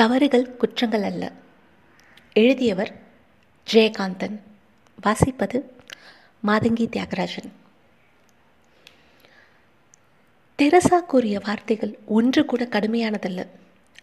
[0.00, 1.32] தவறுகள் குற்றங்கள் அல்ல.
[2.32, 3.00] எழுதியவர்
[3.72, 4.38] ஜெயகாந்தன்.
[5.02, 5.62] வாசிப்பது
[6.46, 7.50] மாதங்கி தியாகராஜன்.
[10.56, 13.46] தெரசா கூறிய வார்த்தைகள் ஒன்று கூட கடுமையானதல்ல.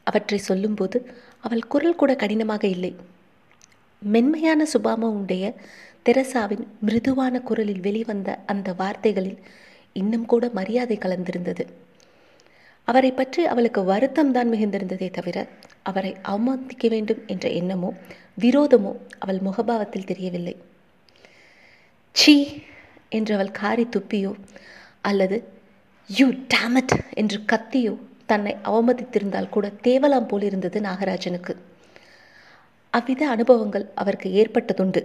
[0.03, 2.95] அவற்றை சொல்லும்போது அவள் குரல் கூட கடினமாக இல்லை.
[3.99, 5.53] மென்மையான சுபாமம் உடைய
[6.09, 9.39] தெரசாவின் மிருதுவான குரலில் வெளிவந்த அந்த வார்த்தைகளில்
[9.93, 11.67] இன்னும் கூட மரியாதை கலந்திருந்தது.
[12.87, 15.37] அவரை பற்றி அவளுக்கு வருத்தம் தான் மிகுந்திருந்ததே தவிர
[15.83, 17.89] அவரை அவமதிக்க வேண்டும் என்ற எண்ணமோ
[18.37, 20.55] விரோதமோ அவள் முகபாவத்தில் தெரியவில்லை.
[22.15, 22.35] சீ
[23.11, 24.31] என்று அவள் காரி துப்பியோ
[25.01, 25.37] அல்லது
[26.09, 26.95] யூ டேமட்!
[27.13, 27.93] என்று கத்தியோ
[28.25, 31.53] தன்னை அவமதித்திருந்தால் கூட தேவலாம் போல் இருந்தது நாகராஜனுக்கு.
[32.93, 35.01] அவ்வித அனுபவங்கள் அவருக்கு ஏற்பட்டதுண்டு.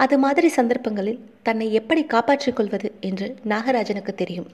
[0.00, 4.48] அது மாதிரி சந்தர்ப்பங்களில் தன்னை எப்படி காப்பாற்றிக் கொள்வது என்று நாகராஜனுக்கு தெரியும்.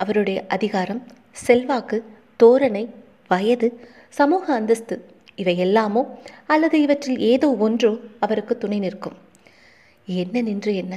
[0.00, 1.00] அவருடைய அதிகாரம்
[1.32, 1.96] செல்வாக்கு
[2.42, 2.82] தோரணை
[3.28, 3.68] வயது
[4.08, 4.96] சமூக அந்தஸ்து
[5.34, 6.02] இவை எல்லாமோ
[6.46, 7.90] அல்லது இவற்றில் ஏதோ ஒன்றோ
[8.20, 9.16] அவருக்கு துணை நிற்கும்.
[10.06, 10.94] என்ன நின்று என்ன?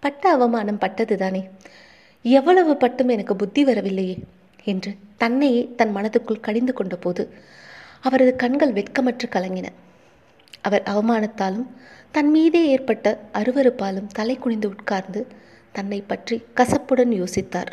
[0.00, 1.42] பட்ட அவமானம் பட்டதுதானே?
[2.24, 4.16] எவ்வளவு பட்டும் எனக்கு புத்தி வரவில்லையே
[4.64, 7.24] என்று தன்னையே தன் மனதுக்குள் கடிந்து கொண்ட போது
[8.00, 9.66] அவரது கண்கள் வெட்கமற்று கலங்கின.
[10.60, 11.68] அவர் அவமானத்தாலும்
[12.10, 15.26] தன் மீதே ஏற்பட்ட அருவறுப்பாலும் தலை குனிந்து உட்கார்ந்து
[15.72, 17.72] தன்னை பற்றி கசப்புடன் யோசித்தார்.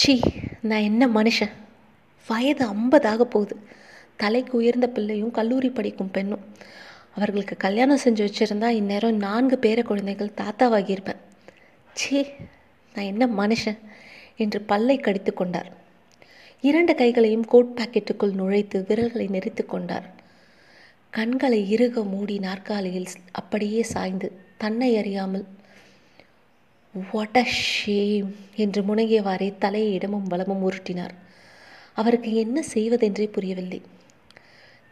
[0.00, 0.20] சி
[0.62, 1.50] நான் என்ன மனுஷன்?
[2.28, 3.56] வயது ஐம்பதாக போகுது.
[4.16, 6.40] தலைக்கு உயர்ந்த பிள்ளையும் கல்லூரி படிக்கும் பெண்ணும்.
[7.14, 11.20] அவர்களுக்கு கல்யாணம் செஞ்சு வச்சுருந்தா இந்நேரம் நான்கு பேர குழந்தைகள் தாத்தாவாகியிருப்பேன்.
[11.94, 12.26] சி
[12.94, 13.78] நான் என்ன மனுஷன்?
[14.36, 15.72] என்று பல்லை கடித்து கொண்டார்.
[16.60, 20.10] இரண்டு கைகளையும் கோட் பாக்கெட்டுக்குள் நுழைத்து விரல்களை நெறித்து கொண்டார்.
[21.10, 25.46] கண்களை இறுக மூடி நாற்காலியில் அப்படியே சாய்ந்து தன்னை அறியாமல்
[26.94, 31.14] வாட் அ ஷேம் என்று முனகியவாறே தலையை இடமும் வளமும் உருட்டினார்.
[31.94, 33.82] அவருக்கு என்ன செய்வதென்றே புரியவில்லை.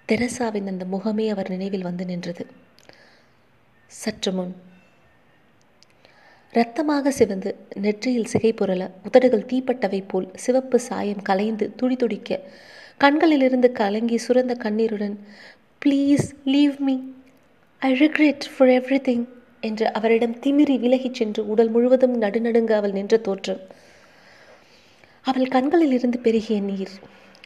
[0.08, 2.46] தெரசாவின் அந்த முகமே அவர் நினைவில் வந்து நின்றது.
[3.86, 4.54] சற்று முன்.
[6.54, 12.40] இரத்தமாக சிவந்து நெற்றியில் சிகை புரள உதடுகள் தீப்பட்டவை போல் சிவப்பு சாயம் கலைந்து துடி துடிக்க
[12.98, 15.18] கண்களிலிருந்து கலங்கி சுரந்த கண்ணீருடன்
[15.82, 16.96] please leave me
[17.82, 18.68] I regret for
[19.00, 19.26] everything
[19.62, 23.62] என்று அவரிடம் திமிரி விலகிச் சென்று உடல் முழுவதும் நடுநடுங்க அவள் நின்ற தோற்றம்.
[25.24, 26.94] அவள் கண்களில் இருந்து பெருகிய நீர்.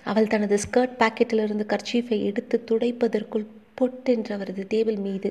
[0.04, 5.30] அவள் தனது ஸ்கர்ட் பாக்கெட்டிலிருந்து கர்ச்சீஃபை எடுத்து துடைப்பதற்குள் பொட்டென்று அவரது டேபிள் மீது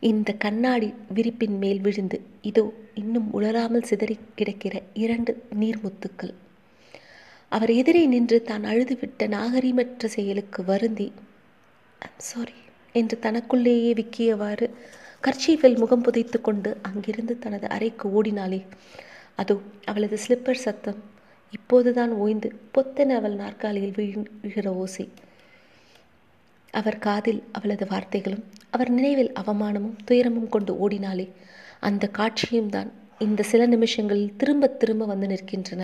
[0.00, 6.34] இந்த கண்ணாடி விரிப்பின் மேல் விழுந்து இதோ இன்னும் உலராமல் சிதறி கிடக்கிற இரண்டு நீர்முத்துக்கள்.
[7.48, 11.12] அவர் எதிரே நின்று தான் அழுதுவிட்ட நாகரிமற்ற செயலுக்கு வருந்தி
[12.16, 12.56] சாரி
[12.94, 14.66] என்று தனக்குள்ளேயே விக்கியவாறு
[15.24, 18.60] கர்ச்சீஃபில் முகம் புதைத்து கொண்டு அங்கிருந்து தனது அறைக்கு ஓடினாளே.
[19.34, 19.54] அதோ
[19.84, 20.98] அவளது ஸ்லிப்பர் சத்தம்.
[21.52, 25.06] இப்போதுதான் ஓய்ந்து பொத்தென அவள் நாற்காலியில் விழுகிற ஓசை.
[26.74, 31.26] அவர் காதில் அவளது வார்த்தைகளும் அவர் நினைவில் அவமானமும் துயரமும் கொண்டு ஓடினாலே
[31.80, 35.82] அந்த காட்சியும் தான் இந்த சில நிமிஷங்களில் திரும்ப திரும்ப வந்து நிற்கின்றன.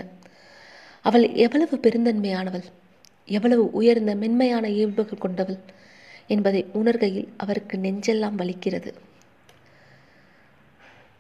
[1.05, 2.67] அவள் எவ்வளவு பெருந்தன்மையானவள்
[3.29, 5.59] எவ்வளவு உயர்ந்த மென்மையான இயல்புகள் கொண்டவள்
[6.27, 8.91] என்பதை உணர்கையில் அவருக்கு நெஞ்செல்லாம் வலிக்கிறது.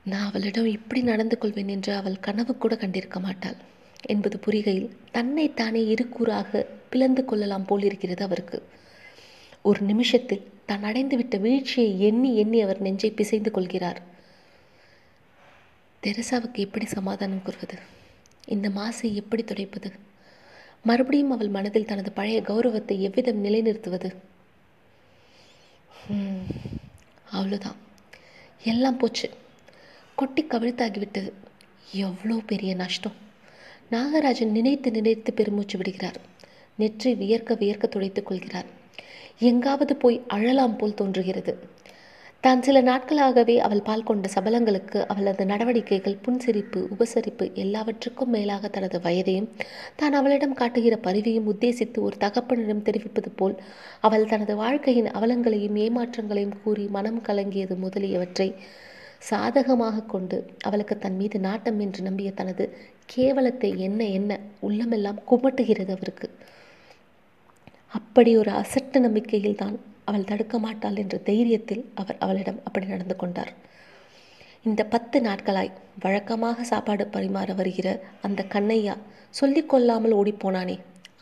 [0.05, 3.56] நான் அவளிடம் இப்படி நடந்து கொள்வேன் என்று அவள் கனவு கூட கண்டிருக்க மாட்டாள்.
[4.06, 8.69] என்பது புரிகையில் தன்னை தானே இருக்கூறாக பிளந்து கொள்ளலாம் போலிருக்கிறது அவருக்கு.
[9.62, 14.00] ஒரு நிமிஷத்தில் தான் அடைந்துவிட்ட வீழ்ச்சியை எண்ணி எண்ணி அவர் நெஞ்சை பிசைந்து கொள்கிறார்.
[16.03, 17.77] தெரசாவுக்கு எப்படி சமாதானம் கூறுவது?
[18.47, 19.91] இந்த மாசை எப்படி துடைப்பது?
[20.82, 24.11] மறுபடியும் அவள் மனதில் தனது பழைய கௌரவத்தை எவ்விதம் நிலைநிறுத்துவது?
[27.32, 27.78] அவ்வளோதான்
[28.62, 29.31] எல்லாம் போச்சு.
[30.20, 31.31] கொட்டி கவிழ்த்தாகிவிட்டது.
[32.06, 33.16] எவ்வளோ பெரிய நஷ்டம்.
[33.92, 36.19] நாகராஜன் நினைத்து நினைத்து பெருமூச்சு விடுகிறார்.
[36.78, 38.69] நெற்றி வியர்க்க வியர்க்க துடைத்துக் கொள்கிறார்.
[39.41, 41.53] எங்காவது போய் அழலாம் போல் தோன்றுகிறது.
[42.44, 49.49] தான் சில நாட்களாகவே அவள் பால் கொண்ட சபலங்களுக்கு அவளது நடவடிக்கைகள் புன்சிரிப்பு உபசரிப்பு எல்லாவற்றுக்கும் மேலாக தனது வயதையும்
[49.96, 53.56] தான் அவளிடம் காட்டுகிற பரிவையும் உத்தேசித்து ஒரு தகப்பனிடம் தெரிவிப்பது போல்
[54.00, 58.49] அவள் தனது வாழ்க்கையின் அவலங்களையும் ஏமாற்றங்களையும் கூறி மனம் கலங்கியது முதலியவற்றை
[59.20, 60.37] சாதகமாக கொண்டு
[60.67, 62.64] அவளுக்கு தன் மீது நாட்டம் என்று நம்பிய தனது
[63.14, 64.32] கேவலத்தை என்ன என்ன
[64.67, 66.28] உள்ளமெல்லாம் குமட்டுகிறது அவருக்கு.
[67.99, 73.52] அப்படி ஒரு அசட்டு நம்பிக்கையில் தான் அவள் தடுக்க மாட்டாள் என்ற தைரியத்தில் அவர் அவளிடம் அப்படி நடந்து கொண்டார்.
[74.64, 75.70] இந்த பத்து நாட்களாய்
[76.00, 77.88] வழக்கமாக சாப்பாடு பரிமாற வருகிற
[78.26, 78.94] அந்த கண்ணையா
[79.40, 80.76] சொல்லி கொள்ளாமல் ஓடிப்போனானே.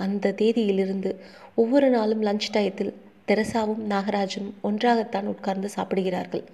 [0.05, 1.11] அந்த தேதியிலிருந்து
[1.55, 2.97] ஒவ்வொரு நாளும் லஞ்ச் டயத்தில்
[3.29, 6.45] தெரசாவும் நாகராஜும் ஒன்றாகத்தான் உட்கார்ந்து சாப்பிடுகிறார்கள்.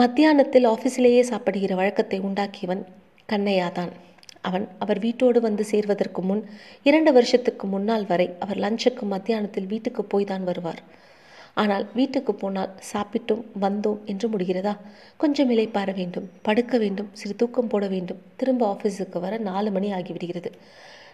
[0.00, 2.82] மத்தியானத்தில் ஆஃபீஸிலேயே சாப்பிடுகிற வழக்கத்தை உண்டாக்கியவன்
[3.28, 3.92] கண்ணையாதான்.
[4.40, 6.42] அவன் அவர் வீட்டோடு வந்து சேர்வதற்கு முன்
[6.82, 10.82] இரண்டு வருஷத்துக்கு முன்னால் வரை அவர் லஞ்சுக்கு மத்தியானத்தில் வீட்டுக்கு போய் தான் வருவார்.
[11.54, 14.74] ஆனால் வீட்டுக்கு போனால் சாப்பிட்டோம் வந்தோம் என்று முடிகிறதா?
[15.16, 18.20] கொஞ்சம் இலைப்பார வேண்டும் படுக்க வேண்டும் சிறு தூக்கம் போட வேண்டும்.
[18.36, 20.52] திரும்ப ஆஃபீஸுக்கு வர நாலு மணி ஆகிவிடுகிறது.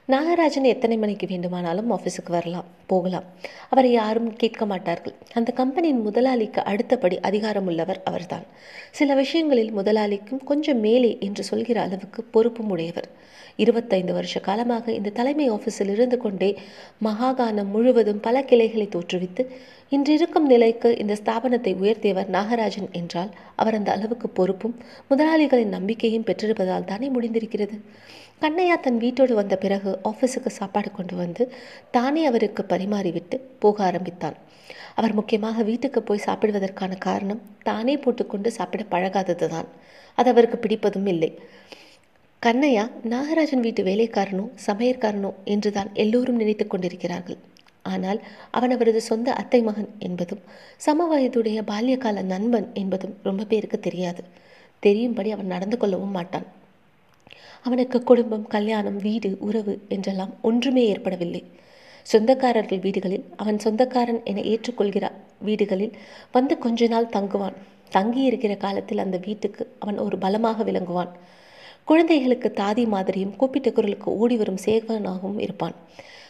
[0.09, 3.27] நாகராஜன் எத்தனை மணிக்கு வேண்டுமானாலும் ஆஃபீஸுக்கு வரலாம் போகலாம்.
[3.71, 5.15] அவரை யாரும் கேட்க மாட்டார்கள்.
[5.35, 8.47] அந்த கம்பெனியின் முதலாளிக்கு அடுத்தபடி அதிகாரம் உள்ளவர் அவர்தான்.
[8.91, 13.09] சில விஷயங்களில் முதலாளிக்கும் கொஞ்சம் மேலே என்று சொல்கிற அளவுக்கு பொறுப்பும் உடையவர்.
[13.57, 16.59] இருபத்தைந்து வருஷ காலமாக இந்த தலைமை ஆஃபீஸில் இருந்து கொண்டே
[17.05, 19.45] மகாகானம் முழுவதும் பல கிளைகளை தோற்றுவித்து
[19.89, 24.77] இன்றிருக்கும் நிலைக்கு இந்த ஸ்தாபனத்தை உயர்த்தியவர் நாகராஜன் என்றால் அவர் அந்த அளவுக்கு பொறுப்பும்
[25.11, 27.79] முதலாளிகளின் நம்பிக்கையும் பெற்றிருப்பதால் தானே முடிந்திருக்கிறது?
[28.43, 31.43] கண்ணையா தன் வீட்டோடு வந்த பிறகு ஆஃபீஸுக்கு சாப்பாடு கொண்டு வந்து
[31.97, 34.37] தானே அவருக்கு பரிமாறிவிட்டு போக ஆரம்பித்தான்.
[34.99, 39.69] அவர் முக்கியமாக வீட்டுக்கு போய் சாப்பிடுவதற்கான காரணம் தானே போட்டுக்கொண்டு சாப்பிட பழகாதது தான்
[40.19, 41.31] அது அவருக்கு பிடிப்பதும் இல்லை.
[42.43, 47.39] கண்ணையா நாகராஜன் வீட்டு வேலைக்காரனோ சமையற்காரனோ என்றுதான் எல்லோரும் நினைத்து கொண்டிருக்கிறார்கள்.
[47.93, 48.21] ஆனால்
[48.59, 50.43] அவன் அவரது சொந்த அத்தை மகன் என்பதும்
[50.87, 54.25] சம வயதுடைய பால்யகால நண்பன் என்பதும் ரொம்ப பேருக்கு தெரியாது.
[54.83, 56.49] தெரியும்படி அவன் நடந்து கொள்ளவும் மாட்டான்.
[57.67, 61.43] அவனுக்கு குடும்பம் கல்யாணம் வீடு உறவு என்றெல்லாம் ஒன்றுமே ஏற்படவில்லை.
[62.06, 65.09] சொந்தக்காரர்கள் வீடுகளில் அவன் சொந்தக்காரன் என ஏற்றுக்கொள்கிற
[65.47, 65.94] வீடுகளில்
[66.32, 67.56] வந்து கொஞ்ச நாள் தங்குவான்.
[67.91, 71.12] தங்கி இருக்கிற காலத்தில் அந்த வீட்டுக்கு அவன் ஒரு பலமாக விளங்குவான்.
[71.85, 75.76] குழந்தைகளுக்கு தாதி மாதிரியும் கூப்பிட்ட குரலுக்கு ஓடி வரும் சேவனாகவும் இருப்பான்.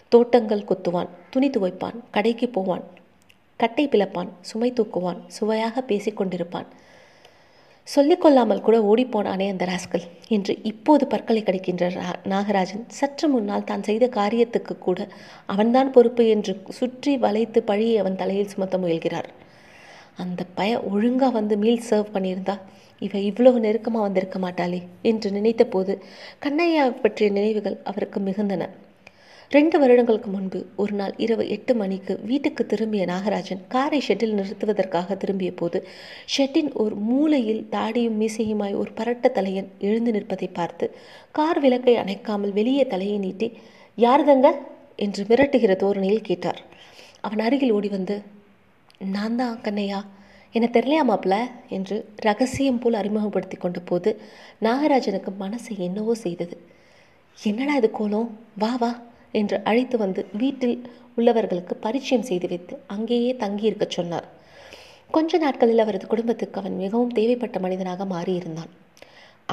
[0.09, 2.85] தோட்டங்கள் கொத்துவான் துணி துவைப்பான் கடைக்கு போவான்
[3.61, 6.69] கட்டை பிளப்பான் சுமை தூக்குவான் சுவையாக பேசிக்கொண்டிருப்பான்.
[7.89, 11.87] சொல்லிக்கொள்ளாமல் கூட ஓடிப்போனானே அந்த ராஸ்கல் என்று இப்போது பற்களை கடிக்கின்ற
[12.33, 15.07] நாகராஜன் சற்று முன்னால் தான் செய்த காரியத்துக்கு கூட
[15.47, 19.29] அவன்தான் பொறுப்பு என்று சுற்றி வளைத்து பழியை அவன் தலையில் சுமத்த முயல்கிறார்.
[20.23, 22.57] அந்த பய ஒழுங்காக வந்து மீல் சர்வ் பண்ணியிருந்தா
[23.03, 24.81] இவ இவ்வளவு நெருக்கமாக வந்திருக்க மாட்டாளே
[25.11, 25.93] என்று நினைத்த போது
[26.45, 28.63] கண்ணையா பற்றிய நினைவுகள் அவருக்கு மிகுந்தன.
[29.53, 35.55] ரெண்டு வருடங்களுக்கு முன்பு ஒரு நாள் இரவு எட்டு மணிக்கு வீட்டுக்கு திரும்பிய நாகராஜன் காரை ஷெட்டில் நிறுத்துவதற்காக திரும்பிய
[35.55, 35.79] போது
[36.37, 40.87] ஷெட்டின் ஒரு மூலையில் தாடியும் மீசையுமாய் ஒரு பரட்ட தலையன் எழுந்து நிற்பதை பார்த்து
[41.33, 43.49] கார் விளக்கை அணைக்காமல் வெளியே தலையை நீட்டி
[43.99, 44.51] யாருதங்க
[44.97, 46.61] என்று மிரட்டுகிற தோரணையில் கேட்டார்.
[47.21, 48.23] அவன் அருகில் ஓடி வந்து
[49.13, 50.01] நான் தான் கண்ணையா?
[50.55, 51.37] என்ன தெரியலையா மாப்பிள?
[51.69, 54.11] என்று ரகசியம் போல் அறிமுகப்படுத்தி கொண்ட போது
[54.63, 56.57] நாகராஜனுக்கு மனசை என்னவோ செய்தது.
[57.39, 58.29] என்னடா இது கோலம்?
[58.59, 58.93] வா வா.
[59.41, 60.77] என்று அழைத்து வந்து வீட்டில்
[61.19, 64.29] உள்ளவர்களுக்கு பரிச்சயம் செய்து வைத்து அங்கேயே தங்கியிருக்க சொன்னார்.
[65.15, 68.71] கொஞ்ச நாட்களில் அவரது குடும்பத்துக்கு அவன் மிகவும் தேவைப்பட்ட மனிதனாக மாறியிருந்தான்.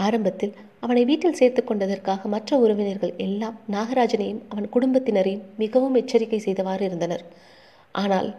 [0.05, 0.53] ஆரம்பத்தில்
[0.85, 7.23] அவனை வீட்டில் சேர்த்து கொண்டதற்காக மற்ற உறவினர்கள் எல்லாம் நாகராஜனையும் அவன் குடும்பத்தினரையும் மிகவும் எச்சரிக்கை செய்தவாறு இருந்தனர்.
[8.01, 8.29] ஆனால்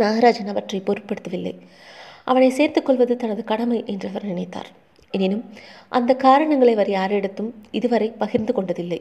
[0.00, 1.54] நாகராஜன் அவற்றை பொருட்படுத்தவில்லை.
[2.30, 4.70] அவனை சேர்த்துக்கொள்வது தனது கடமை என்று அவர் நினைத்தார்.
[5.10, 5.44] எனினும்
[5.96, 9.00] அந்த காரணங்களை அவர் யாரிடத்தும் இதுவரை பகிர்ந்து கொண்டதில்லை.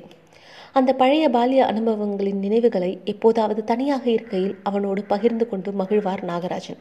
[0.76, 6.80] அந்த பழைய பால்ய அனுபவங்களின் நினைவுகளை எப்போதாவது தனியாக இருக்கையில் அவனோடு பகிர்ந்து கொண்டு மகிழ்வார் நாகராஜன்.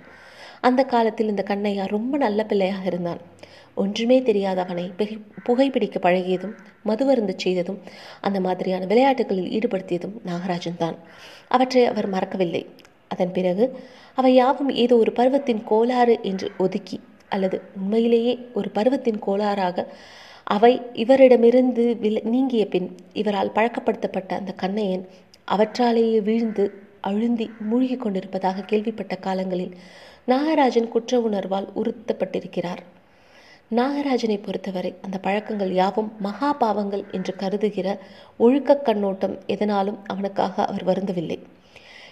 [0.61, 3.21] அந்த காலத்தில் இந்த கண்ணையா ரொம்ப நல்ல பிள்ளையாக இருந்தான்.
[3.75, 4.87] ஒன்றுமே தெரியாத அவனை
[5.45, 6.55] புகைப்பிடிக்க பழகியதும்
[6.85, 7.79] மதுவருந்து செய்ததும்
[8.21, 10.97] அந்த மாதிரியான விளையாட்டுகளில் ஈடுபடுத்தியதும் நாகராஜன் தான்.
[11.49, 12.63] அவற்றை அவர் மறக்கவில்லை.
[13.09, 13.65] அதன் பிறகு
[14.15, 16.99] அவை யாவும் ஏதோ ஒரு பருவத்தின் கோளாறு என்று ஒதுக்கி
[17.29, 19.87] அல்லது உண்மையிலேயே ஒரு பருவத்தின் கோளாறாக
[20.45, 25.09] அவை இவரிடமிருந்து வில நீங்கிய பின் இவரால் பழக்கப்படுத்தப்பட்ட அந்த கண்ணையன்
[25.51, 26.65] அவற்றாலேயே வீழ்ந்து
[27.03, 29.77] அழுந்தி மூழ்கி கொண்டிருப்பதாக கேள்விப்பட்ட காலங்களில்
[30.29, 32.83] நாகராஜன் குற்ற உணர்வால் உறுத்தப்பட்டிருக்கிறார்.
[33.71, 37.99] நாகராஜனை பொறுத்தவரை அந்த பழக்கங்கள் யாவும் மகா பாவங்கள் என்று கருதுகிற
[38.37, 41.39] ஒழுக்க கண்ணோட்டம் எதனாலும் அவனுக்காக அவர் வருந்தவில்லை.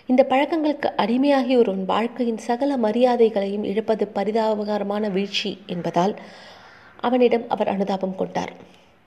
[0.07, 6.17] இந்த பழக்கங்களுக்கு அடிமையாகி ஒருவன் வாழ்க்கையின் சகல மரியாதைகளையும் இழப்பது பரிதாபகரமான வீழ்ச்சி என்பதால்
[7.07, 8.53] அவனிடம் அவர் அனுதாபம் கொண்டார்.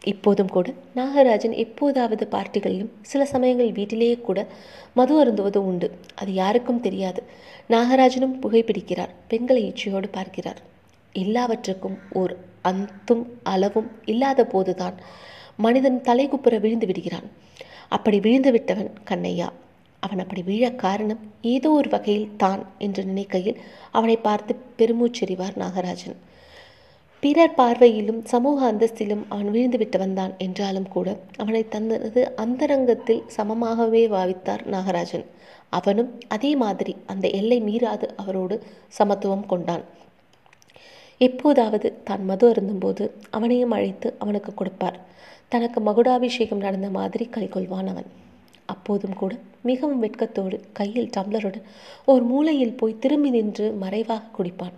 [0.01, 4.39] இப்போதும் கூட நாகராஜன் எப்போதாவது பார்ட்டிகளிலும் சில சமயங்கள் வீட்டிலேயே கூட
[4.93, 5.88] மது அருந்துவது உண்டு.
[6.21, 7.21] அது யாருக்கும் தெரியாது.
[7.69, 10.59] நாகராஜனும் புகைப்பிடிக்கிறார் பெண்களை இச்சையோடு பார்க்கிறார்.
[11.15, 12.33] எல்லாவற்றுக்கும் ஓர்
[12.69, 14.97] அந்தும் அளவும் இல்லாத போதுதான்
[15.55, 17.27] மனிதன் தலைகுப்புற விழுந்து விடுகிறான்.
[17.88, 19.47] அப்படி விழுந்து விட்டவன் கண்ணையா?
[20.03, 21.21] அவன் அப்படி வீழ காரணம்
[21.53, 23.59] ஏதோ ஒரு வகையில் தான் என்று நினைக்கையில்
[23.91, 26.17] அவனை பார்த்து பெருமூச்செறிவார் நாகராஜன்.
[27.24, 35.24] பிறர் பார்வையிலும் சமூக அந்தஸ்திலும் அவன் வீழ்ந்து வந்தான் என்றாலும் கூட அவனை தனது அந்தரங்கத்தில் சமமாகவே பாவித்தார் நாகராஜன்.
[35.70, 38.56] அவனும் அதே மாதிரி அந்த எல்லை மீறாது அவரோடு
[38.88, 39.84] சமத்துவம் கொண்டான்.
[41.18, 45.00] எப்போதாவது தான் மது அருந்தும்போது அவனையும் அழைத்து அவனுக்கு கொடுப்பார்.
[45.48, 48.10] தனக்கு மகுடாபிஷேகம் நடந்த மாதிரி கைகொள்வான் அவன்.
[48.65, 51.68] அப்போதும் கூட மிகவும் வெட்கத்தோடு கையில் டம்ளருடன்
[52.06, 54.77] ஒரு மூலையில் போய் திரும்பி நின்று மறைவாக குடிப்பான்.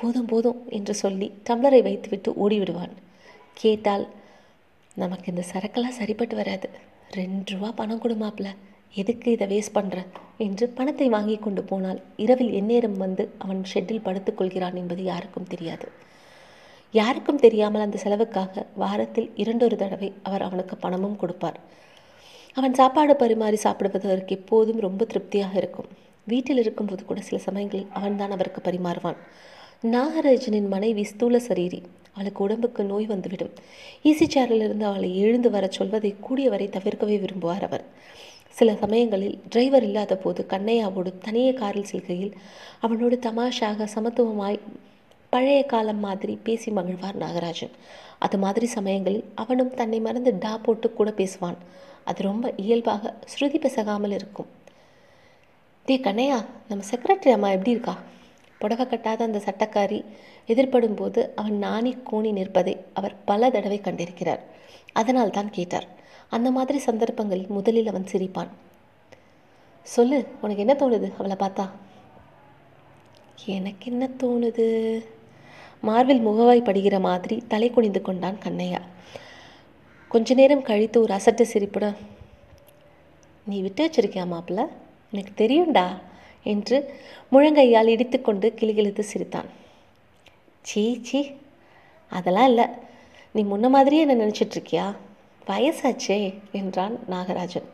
[0.00, 2.94] போதும் போதும் என்று சொல்லி டம்ளரை வைத்துவிட்டு ஓடிவிடுவான்.
[3.60, 4.04] கேட்டால்
[5.02, 6.68] நமக்கு இந்த சரக்கெல்லாம் சரிப்பட்டு வராது.
[7.18, 8.48] ரெண்டு ரூபா பணம் கொடுமாப்ல
[9.00, 9.98] எதுக்கு இதை வேஸ்ட் பண்ணுற
[10.44, 15.86] என்று பணத்தை வாங்கி கொண்டு போனால் இரவில் எந்நேரம் வந்து அவன் ஷெட்டில் படுத்துக் கொள்கிறான் என்பது யாருக்கும் தெரியாது.
[16.94, 21.58] யாருக்கும் தெரியாமல் அந்த செலவுக்காக வாரத்தில் இரண்டொரு தடவை அவர் அவனுக்கு பணமும் கொடுப்பார்.
[22.58, 25.88] அவன் சாப்பாடு பரிமாறி சாப்பிடுவது அவருக்கு எப்போதும் ரொம்ப திருப்தியாக இருக்கும்.
[26.26, 29.20] வீட்டில் இருக்கும்போது கூட சில சமயங்களில் அவன்தான் அவருக்கு பரிமாறுவான்.
[29.84, 31.82] நாகராஜனின் மனைவி ஸ்தூல சரீரி.
[32.12, 33.50] அவளுக்கு உடம்புக்கு நோய் வந்துவிடும்.
[34.04, 37.84] ஈசி சேரிலிருந்து அவளை எழுந்து வர சொல்வதை கூடியவரை தவிர்க்கவே விரும்புவார் அவர்.
[38.48, 42.32] சில சமயங்களில் டிரைவர் இல்லாத போது கண்ணையாவோடு தனியே காரில் செல்கையில்
[42.80, 44.60] அவனோடு தமாஷாக சமத்துவமாய்
[45.30, 47.74] பழைய காலம் மாதிரி பேசி மகிழ்வார் நாகராஜன்.
[48.18, 51.56] அது மாதிரி சமயங்களில் அவனும் தன்னை மறந்து டா போட்டு கூட பேசுவான்.
[52.04, 54.46] அது ரொம்ப இயல்பாக ஸ்ருதி பெசகாமல் இருக்கும்.
[55.84, 57.98] டே கண்ணையா நம்ம செக்ரட்டரி அம்மா எப்படி இருக்கா?
[58.60, 60.00] புடவை கட்டாத அந்த சட்டக்காரி
[60.46, 64.42] எதிர்ப்படும் போது அவன் நாணி கூணி நிற்பதை அவர் பல தடவை கண்டிருக்கிறார்.
[64.92, 65.86] அதனால் தான் கேட்டார்.
[66.28, 68.50] அந்த மாதிரி சந்தர்ப்பங்களில் முதலில் அவன் சிரிப்பான்.
[69.82, 71.08] சொல்லு உனக்கு என்ன தோணுது?
[71.18, 71.66] அவளை பார்த்தா.
[73.46, 74.66] எனக்கு என்ன தோணுது?
[75.80, 78.80] மார்பில் முகவாய் படுகிற மாதிரி தலை குனிந்து கொண்டான் கண்ணையா.
[80.08, 81.96] கொஞ்ச நேரம் கழித்து ஒரு அசட்டு சிரிப்புடன்
[83.46, 84.66] நீ விட்டு வச்சிருக்கியா மாப்பிள்ள?
[85.10, 85.86] எனக்கு தெரியும்டா.
[86.42, 86.94] என்று
[87.32, 89.46] முழங்கையால் இடித்துக்கொண்டு கிளிகிழித்து சிரித்தான்.
[90.62, 91.30] சீ சீ
[92.08, 92.64] அதெல்லாம் இல்லை.
[93.32, 94.96] நீ முன்ன மாதிரியே என்ன நினச்சிட்ருக்கியா
[95.46, 97.68] வயசாச்சே என்றான் நாகராஜன்.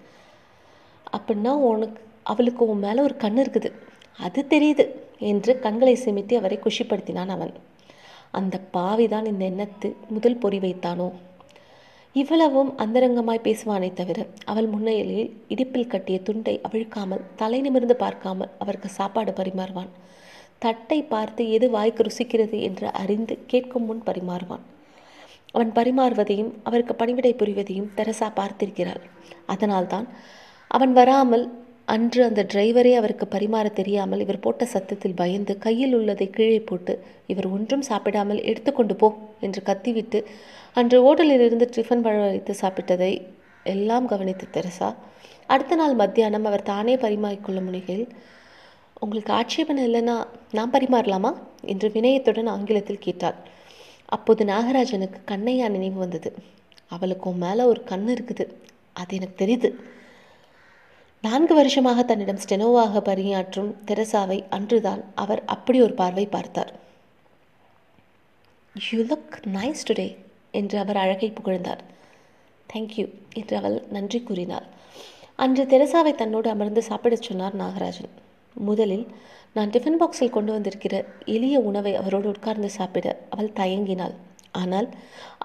[1.12, 3.73] அப்படின்னா உனக்கு அவளுக்கு உன் மேலே ஒரு கண் இருக்குது.
[4.18, 7.54] அது தெரியுது என்று கண்களை சிமிட்டி அவரை குஷிப்படுத்தினான் அவன்.
[8.30, 11.12] அந்த பாவிதான் இந்த எண்ணத்து முதல் பொறி வைத்தானோ?
[12.16, 19.32] இவ்வளவும் அந்தரங்கமாய் பேசுவானே தவிர அவள் முன்னையிலில் இடுப்பில் கட்டிய துண்டை அவிழ்க்காமல் தலை நிமிர்ந்து பார்க்காமல் அவருக்கு சாப்பாடு
[19.32, 19.90] பரிமாறுவான்.
[20.58, 24.64] தட்டை பார்த்து எது வாய்க்கு ருசிக்கிறது என்று அறிந்து கேட்கும் முன் பரிமாறுவான்.
[25.54, 29.02] அவன் பரிமாறுவதையும் அவருக்கு பணிவிடை புரிவதையும் தெரசா பார்த்திருக்கிறாள்.
[29.46, 30.08] அதனால்தான்
[30.70, 31.46] அவன் வராமல்
[31.88, 36.94] அன்று அந்த டிரைவரே அவருக்கு பரிமாற தெரியாமல் இவர் போட்ட சத்தத்தில் பயந்து கையில் உள்ளதை கீழே போட்டு
[37.26, 39.08] இவர் ஒன்றும் சாப்பிடாமல் எடுத்துக்கொண்டு போ
[39.40, 40.20] என்று கத்திவிட்டு
[40.76, 43.26] அன்று ஓட்டலிலிருந்து டிஃபன் பழம் வைத்து சாப்பிட்டதை
[43.64, 44.95] எல்லாம் கவனித்து தெரசா.
[45.47, 48.09] அடுத்த நாள் மத்தியானம் அவர் தானே பரிமாறிக்கொள்ள முனைகையில்
[49.00, 50.16] உங்களுக்கு ஆட்சேபனை இல்லைன்னா
[50.52, 51.33] நான் பரிமாறலாமா?
[51.62, 53.35] என்று வினயத்துடன் ஆங்கிலத்தில் கேட்டாள்.
[54.06, 56.35] அப்போது நாகராஜனுக்கு கண்ணையா நினைவு வந்தது.
[56.88, 58.47] அவளுக்கு உன் மேலே ஒரு கண் இருக்குது.
[58.92, 59.71] அது எனக்கு தெரியுது.
[61.23, 66.73] நான்கு வருஷமாக தன்னிடம் ஸ்டெனோவாக பணியாற்றும் தெரசாவை அன்றுதான் அவர் அப்படி ஒரு பார்வை பார்த்தார்.
[68.90, 70.09] யூ லுக் நைஸ் டுடே
[70.61, 71.83] என்று அவர் அழகை புகழ்ந்தார்.
[72.69, 73.07] தேங்க்யூ
[73.41, 74.67] என்று அவள் நன்றி கூறினாள்.
[75.45, 78.13] அன்று தெரசாவை தன்னோடு அமர்ந்து சாப்பிடச் சொன்னார் நாகராஜன்.
[78.57, 79.07] முதலில்
[79.57, 80.95] நான் டிஃபன் பாக்ஸில் கொண்டு வந்திருக்கிற
[81.35, 84.15] எளிய உணவை அவரோடு உட்கார்ந்து சாப்பிட அவள் தயங்கினாள்.
[84.61, 84.89] ஆனால்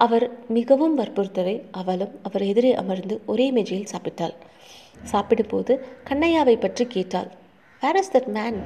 [0.04, 0.24] அவர்
[0.56, 4.34] மிகவும் வற்புறுத்தவே அவளும் அவர் எதிரே அமர்ந்து ஒரே மேஜையில் சாப்பிட்டாள்.
[5.12, 5.72] சாப்பிடும்போது
[6.08, 7.28] கண்ணையாவை பற்றி கேட்டாள்.
[7.82, 8.58] வேர் இஸ் தட் மேன்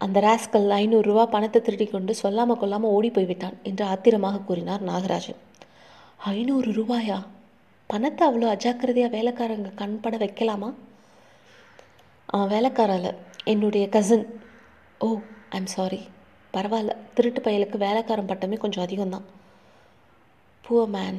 [0.00, 5.38] அந்த ராஸ்கல் ஐநூறுரூவா பணத்தை திருடி கொண்டு சொல்லாமல் கொல்லாமல் ஓடி போய்விட்டான் என்று ஆத்திரமாக கூறினார் நாகராஜன்.
[6.32, 7.18] ஐநூறு ரூபாயா?
[7.90, 10.68] பணத்தை அவ்வளோ அஜாக்கிரதையாக வேலைக்காரங்க கண்பட வைக்கலாமா?
[12.28, 13.10] அவன் வேலைக்காரால்
[13.52, 14.26] என்னுடைய கசின்
[15.00, 15.08] ஓ
[15.58, 16.00] ஐம் சாரி
[16.54, 19.26] பரவாயில்ல திருட்டு பயலுக்கு வேலைக்காரன் பட்டமே கொஞ்சம் அதிகம்தான்.
[20.64, 21.18] புவர் மேன்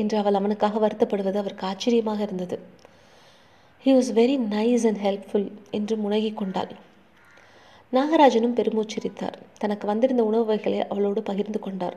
[0.00, 2.56] என்று அவள் அவனுக்காக வருத்தப்படுவது அவருக்கு ஆச்சரியமாக இருந்தது.
[3.84, 6.72] He was very nice and helpful என்று முனகி கொண்டாள்.
[7.92, 9.36] நாகராஜனும் பெருமூச்சரித்தார்.
[9.58, 11.96] தனக்கு வந்திருந்த உணவு வகைகளை அவளோடு பகிர்ந்து கொண்டார்.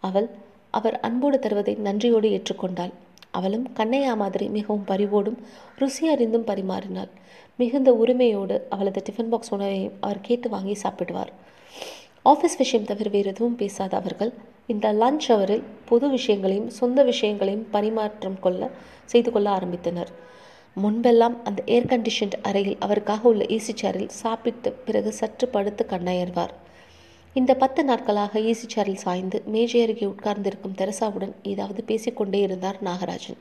[0.00, 0.28] அவள்
[0.70, 2.92] அவர் அன்போடு தருவதை நன்றியோடு ஏற்றுக்கொண்டாள்.
[3.30, 5.38] அவளும் கண்ணையா மாதிரி மிகவும் பரிவோடும்
[5.78, 7.08] ருசி அறிந்தும் பரிமாறினாள்.
[7.56, 11.32] மிகுந்த உரிமையோடு அவளது டிஃபன் பாக்ஸ் உணவையும் அவர் கேட்டு வாங்கி சாப்பிடுவார்.
[12.24, 14.32] ஆஃபீஸ் விஷயம் தவிர வேறு எதுவும் பேசாத அவர்கள்
[14.66, 18.70] இந்த லஞ்ச் அவரில் பொது விஷயங்களையும் சொந்த விஷயங்களையும் பரிமாற்றம் கொள்ள
[19.04, 20.12] செய்து கொள்ள ஆரம்பித்தனர்.
[20.82, 26.54] முன்பெல்லாம் அந்த ஏர் கண்டிஷன்ட் அறையில் அவருக்காக உள்ள ஏசி சேரில் சாப்பிட்டு பிறகு சற்று படுத்து கண்ணயர்வார்.
[27.36, 33.38] இந்த பத்து நாட்களாக ஏசி சேரில் சாய்ந்து மேஜை அருகே உட்கார்ந்திருக்கும் தெரசாவுடன் ஏதாவது பேசிக்கொண்டே இருந்தார் நாகராஜன்.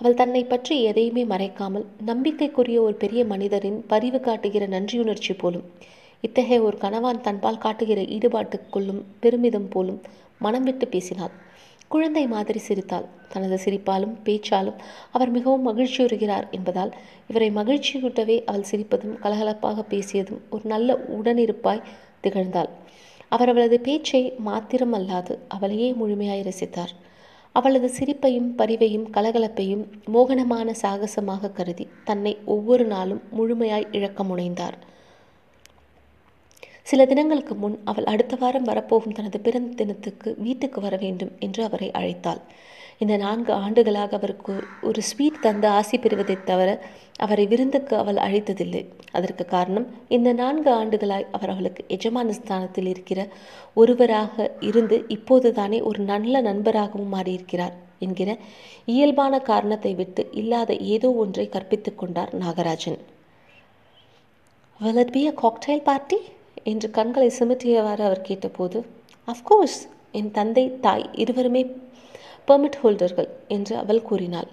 [0.00, 5.66] அவள் தன்னை பற்றி எதையுமே மறைக்காமல் நம்பிக்கைக்குரிய ஒரு பெரிய மனிதரின் பரிவு காட்டுகிற நன்றியுணர்ச்சி போலும்
[6.24, 10.00] இத்தகைய ஒரு கணவான் தன்பால் காட்டுகிற ஈடுபாட்டுக்குள்ளும் பெருமிதம் போலும்
[10.38, 11.34] மனம் விட்டு பேசினாள்.
[11.88, 13.06] குழந்தை மாதிரி சிரித்தாள்.
[13.28, 14.78] தனது சிரிப்பாலும் பேச்சாலும்
[15.12, 16.92] அவர் மிகவும் மகிழ்ச்சியுறுகிறார் என்பதால்
[17.28, 21.86] இவரை மகிழ்ச்சியூட்டவே அவள் சிரிப்பதும் கலகலப்பாக பேசியதும் ஒரு நல்ல உடனிருப்பாய்
[22.22, 22.70] திகழ்ந்தாள்.
[23.28, 26.92] அவர் அவளது பேச்சை மாத்திரமல்லாது அவளையே முழுமையாய் ரசித்தார்.
[27.52, 34.76] அவளது சிரிப்பையும் பரிவையும் கலகலப்பையும் மோகனமான சாகசமாக கருதி தன்னை ஒவ்வொரு நாளும் முழுமையாய் இழக்க முனைந்தார்.
[36.84, 41.90] சில தினங்களுக்கு முன் அவள் அடுத்த வாரம் வரப்போகும் தனது பிறந்த தினத்துக்கு வீட்டுக்கு வர வேண்டும் என்று அவரை
[41.90, 42.40] அழைத்தாள்.
[42.98, 46.84] இந்த நான்கு ஆண்டுகளாக அவருக்கு ஒரு ஸ்வீட் தந்து ஆசி பெறுவதைத் தவிர
[47.16, 48.86] அவரை விருந்துக்கு அவள் அழைத்ததில்லை.
[49.12, 53.28] அதற்கு காரணம் இந்த நான்கு ஆண்டுகளாய் அவர் அவளுக்கு எஜமான ஸ்தானத்தில் இருக்கிற
[53.74, 58.36] ஒருவராக இருந்து இப்போதுதானே ஒரு நல்ல நண்பராகவும் மாறியிருக்கிறார் என்கிற
[58.84, 62.98] இயல்பான காரணத்தை விட்டு இல்லாத ஏதோ ஒன்றை கற்பித்துக் கொண்டார் Nagarajan.
[64.84, 66.16] Will it be a cocktail party?
[66.72, 68.78] என்று கண்களை சிமிட்டியவாறு அவர் கேட்டபோது
[69.28, 69.78] அஃப்கோர்ஸ்
[70.18, 71.62] என் தந்தை தாய் இருவருமே
[72.48, 74.48] பெர்மிட் ஹோல்டர்கள் என்று அவள் கூறினாள்.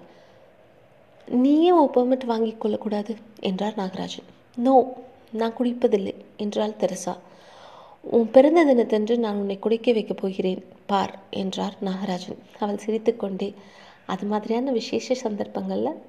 [1.28, 3.12] நீயே ஓ பெர்மிட் வாங்கிக் கொள்ளக்கூடாது
[3.48, 4.28] என்றார் நாகராஜன்.
[4.56, 4.76] நோ
[5.40, 7.14] நான் குடிப்பதில்லை என்றாள் தெரசா.
[8.16, 12.40] உன் பிறந்த தினத்தன்று நான் உன்னை குடிக்க வைக்கப் போகிறேன் பார் என்றார் நாகராஜன்.
[12.62, 13.48] அவள் சிரித்துக்கொண்டே
[14.12, 16.00] அது மாதிரியான விசேஷ சந்தர்ப்பங்களில்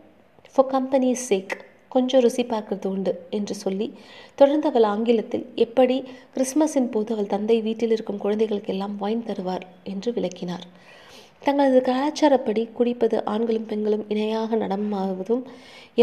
[0.53, 1.53] ஃபார் கம்பெனி சேக்
[1.95, 3.87] கொஞ்சம் ருசி பார்க்கறது உண்டு என்று சொல்லி
[4.39, 5.97] தொடர்ந்து அவள் ஆங்கிலத்தில் எப்படி
[6.35, 10.65] கிறிஸ்மஸின் போது அவள் தந்தை வீட்டில் இருக்கும் குழந்தைகளுக்கெல்லாம் வைன் தருவார் என்று விளக்கினார்.
[11.45, 15.43] தங்களது கலாச்சாரப்படி குடிப்பது ஆண்களும் பெண்களும் இணையாக நடமாவதும்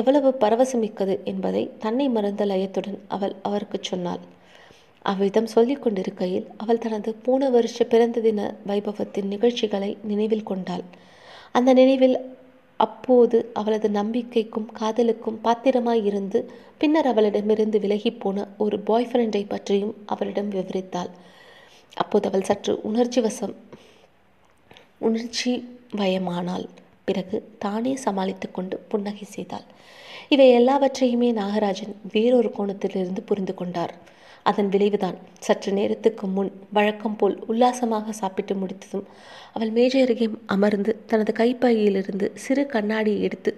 [0.01, 4.23] எவ்வளவு பரவசமிக்கது என்பதை தன்னை மறந்த லயத்துடன் அவள் அவருக்கு சொன்னாள்.
[5.05, 10.85] அவ்விதம் சொல்லிக் கொண்டிருக்கையில் அவள் தனது போன வருஷ பிறந்த தின வைபவத்தின் நிகழ்ச்சிகளை நினைவில் கொண்டாள்.
[11.59, 12.17] அந்த நினைவில்
[12.85, 16.39] அப்போது அவளது நம்பிக்கைக்கும் காதலுக்கும் பாத்திரமாய் இருந்து
[16.79, 21.11] பின்னர் அவளிடமிருந்து விலகிப் போன ஒரு பாய் ஃப்ரெண்டை பற்றியும் அவளிடம் விவரித்தாள்.
[21.97, 23.55] அப்போது அவள் சற்று உணர்ச்சி வசம்
[24.99, 25.53] உணர்ச்சி
[26.01, 26.67] வயமானாள்.
[27.09, 29.67] பிறகு தானே சமாளித்து கொண்டு புன்னகை செய்தாள்.
[30.29, 33.95] இவை எல்லாவற்றையுமே நாகராஜன் வேறொரு கோணத்திலிருந்து புரிந்து கொண்டார்.
[34.47, 39.07] அதன் விளைவுதான் சற்று நேரத்துக்கு முன் வழக்கம் போல் உல்லாசமாக சாப்பிட்டு முடித்ததும்
[39.53, 43.53] அவள் மேஜை அருகே அமர்ந்து தனது கைப்பையிலிருந்து சிறு கண்ணாடியை எடுத்து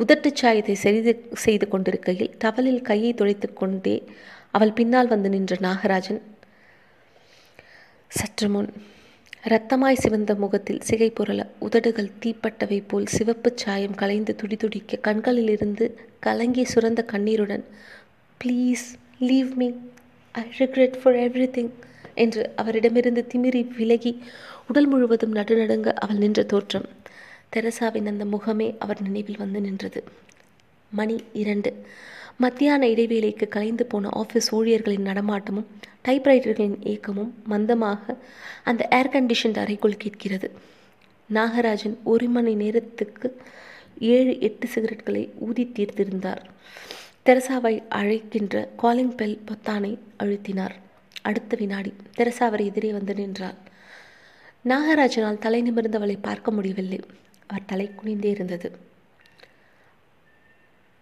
[0.00, 3.96] உதட்டுச் சாயத்தை செய்து செய்து கொண்டிருக்கையில் டவலில் கையை துடைத்து கொண்டே
[4.50, 6.20] அவள் பின்னால் வந்து நின்ற நாகராஜன்
[8.10, 8.70] சற்று முன்
[9.44, 15.86] இரத்தமாய் சிவந்த முகத்தில் சிகை புரள உதடுகள் தீப்பட்டவை போல் சிவப்புச் சாயம் கலைந்து துடிதுடிக்க கண்களிலிருந்து
[16.20, 17.64] கலங்கி சுரந்த கண்ணீருடன்
[18.40, 18.86] please
[19.20, 19.68] leave me
[20.32, 21.14] I regret for
[21.56, 21.70] everything
[22.14, 24.22] என்று அவரிடமிருந்து திமிரி விலகி
[24.68, 26.88] உடல் முழுவதும் நடுநடுங்க அவள் நின்ற தோற்றம்.
[27.56, 30.04] தெரசாவின் அந்த முகமே அவர் நினைவில் வந்து நின்றது.
[30.90, 31.72] மணி இரண்டு.
[32.36, 35.64] மத்தியான இடைவேளைக்கு கலைந்து போன ஆஃபீஸ் ஊழியர்களின் நடமாட்டமும்
[36.08, 38.16] டைப்ரைட்டர்களின் இயக்கமும் மந்தமாக
[38.64, 40.50] அந்த ஏர் கண்டிஷன் அறைக்குள் கேட்கிறது.
[41.34, 43.36] நாகராஜன் ஒரு மணி நேரத்துக்கு
[43.98, 46.42] ஏழு எட்டு சிகரெட்களை ஊதி தீர்த்திருந்தார்.
[47.28, 50.74] தெரசாவை அழைக்கின்ற காலிங் பெல் பொத்தானை அழுத்தினார்.
[51.22, 53.58] அடுத்த வினாடி தெரசா அவர் எதிரே வந்து நின்றார்
[54.64, 57.00] நாகராஜனால் தலை நிமிர்ந்து அவளை பார்க்க முடியவில்லை.
[57.46, 58.68] அவர் தலை குனிந்தே இருந்தது.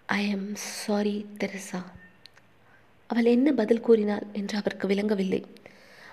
[0.07, 1.81] I am sorry Teresa.
[3.07, 5.45] அவள் என்ன பதில் கூறினாள் என்று அவருக்கு விளங்கவில்லை.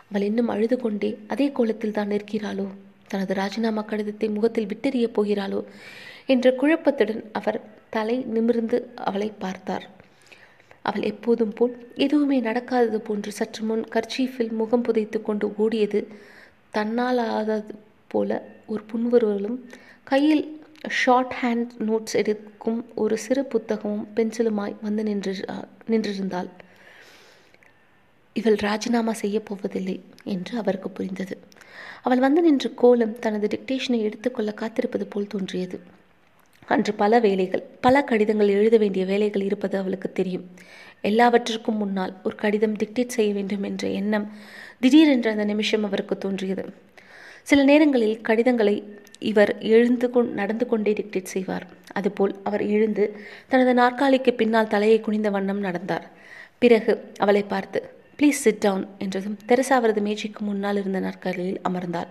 [0.10, 2.68] அவள் இன்னும் அழுது கொண்டே அதே கோலத்தில் தான் நிற்கிறாளோ?
[3.08, 5.64] தனது ராஜினாமா கடிதத்தை முகத்தில் விட்டெறியப் போகிறாளோ?
[6.26, 10.02] என்ற குழப்பத்துடன் அவர் தலை நிமிர்ந்து அவளை பார்த்தார்.
[10.88, 16.02] அவள் எப்போதும் போல் எதுவுமே நடக்காதது போன்று சற்று முன் கர்ச்சீஃபில் முகம் புதைத்து கொண்டு ஓடியது.
[16.72, 17.76] தன்னால் ஆகாதது
[18.08, 19.58] போல ஒரு புன்வருவலும்
[20.04, 20.44] கையில்
[21.02, 25.34] ஷார்ட் ஹேண்ட் நோட்ஸ் எடுக்கும் ஒரு சிறு புத்தகமும் பென்சிலுமாய் வந்து நின்று
[25.92, 26.50] நின்றிருந்தாள்.
[28.36, 29.98] இவள் ராஜினாமா செய்யப்போவதில்லை
[30.36, 31.36] என்று அவருக்கு புரிந்தது.
[32.02, 35.78] அவள் வந்து நின்ற கோலம் தனது டிக்டேஷனை எடுத்துக்கொள்ள காத்திருப்பது போல் தோன்றியது.
[36.66, 40.46] அன்று பல வேலைகள் பல கடிதங்கள் எழுத வேண்டிய வேலைகள் இருப்பது அவளுக்கு தெரியும்.
[41.02, 44.32] எல்லாவற்றிற்கும் முன்னால் ஒரு கடிதம் டிக்டேட் செய்ய வேண்டும் என்ற எண்ணம்
[44.80, 46.66] திடீரென்று அந்த நிமிஷம் அவருக்கு தோன்றியது.
[47.44, 48.84] சில நேரங்களில் கடிதங்களை
[49.20, 51.68] இவர் எழுந்து கொண் நடந்து கொண்டே டிக்டேட் செய்வார்.
[51.94, 56.08] அதுபோல் அவர் எழுந்து தனது நாற்காலிக்கு பின்னால் தலையை குனிந்த வண்ணம் நடந்தார்.
[56.60, 57.80] பிறகு அவளை பார்த்து
[58.20, 62.08] ப்ளீஸ் சிட் டவுன் என்றதும் தெரசா அவரது மேஜைக்கு முன்னால் இருந்த நாற்காலியில் அமர்ந்தார்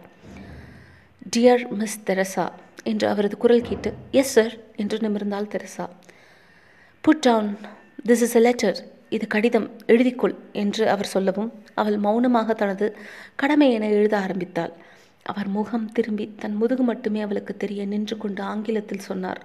[1.37, 2.53] டியர் மிஸ் தெரசா
[2.91, 3.91] என்று அவரது குரல் கேட்டு
[4.21, 5.87] எஸ் சார் என்று நிமிர்ந்தாள் Teresa.
[7.05, 7.51] Put down
[8.09, 8.79] this is a letter
[9.17, 9.69] இது கடிதம்.
[9.93, 12.87] எழுதிக்கொள் என்று அவர் சொல்லவும் அவள் மௌனமாக தனது
[13.41, 14.73] கடமை என எழுத ஆரம்பித்தாள்.
[15.27, 19.41] அவர் முகம் திரும்பி தன் முதுகு மட்டுமே அவளுக்கு தெரிய நின்று கொண்டு ஆங்கிலத்தில் சொன்னார்